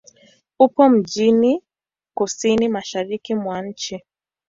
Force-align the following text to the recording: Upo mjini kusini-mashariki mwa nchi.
Upo 0.59 0.89
mjini 0.89 1.63
kusini-mashariki 2.13 3.35
mwa 3.35 3.61
nchi. 3.61 4.03